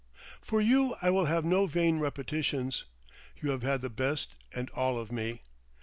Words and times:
For 0.41 0.59
you 0.61 0.95
I 0.99 1.11
will 1.11 1.25
have 1.25 1.45
no 1.45 1.67
vain 1.67 1.99
repetitions. 1.99 2.85
You 3.39 3.51
have 3.51 3.61
had 3.61 3.81
the 3.81 3.89
best 3.91 4.33
and 4.51 4.67
all 4.71 4.97
of 4.97 5.11
me. 5.11 5.41